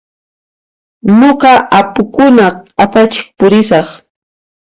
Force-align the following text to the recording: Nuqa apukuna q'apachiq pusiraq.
Nuqa 1.19 1.51
apukuna 1.79 2.45
q'apachiq 2.75 3.27
pusiraq. 3.37 3.89